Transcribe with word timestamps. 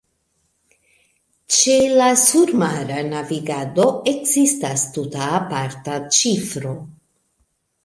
Ĉe 1.57 1.75
la 1.99 2.07
surmara 2.21 2.97
navigado 3.11 3.87
ekzistas 4.15 4.89
tuta 4.97 5.31
aparta 5.37 6.01
ĉifro. 6.19 6.77